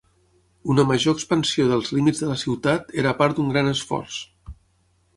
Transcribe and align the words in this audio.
Una 0.75 0.85
major 0.91 1.15
expansió 1.17 1.67
dels 1.73 1.93
límits 1.97 2.23
de 2.25 2.31
la 2.33 2.39
ciutat 2.47 2.93
era 3.05 3.15
part 3.23 3.41
d'un 3.41 3.55
gran 3.55 3.73
esforç. 3.77 4.21